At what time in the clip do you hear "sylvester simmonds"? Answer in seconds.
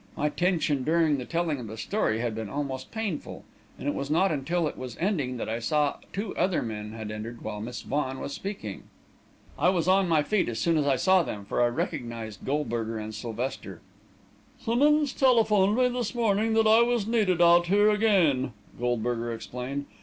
13.13-15.13